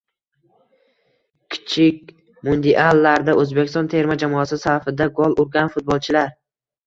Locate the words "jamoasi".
4.23-4.59